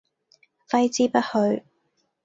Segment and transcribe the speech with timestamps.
[0.67, 1.63] 揮之不去